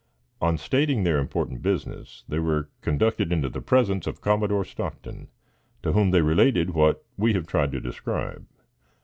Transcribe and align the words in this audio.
On 0.41 0.57
stating 0.57 1.03
their 1.03 1.19
important 1.19 1.61
business, 1.61 2.23
they 2.27 2.39
were 2.39 2.71
conducted 2.81 3.31
into 3.31 3.49
the 3.49 3.61
presence 3.61 4.07
of 4.07 4.19
Commodore 4.19 4.65
Stockton, 4.65 5.27
to 5.83 5.91
whom 5.91 6.09
they 6.09 6.21
related 6.23 6.71
what 6.71 7.05
we 7.17 7.33
have 7.33 7.45
tried 7.45 7.71
to 7.73 7.79
describe. 7.79 8.43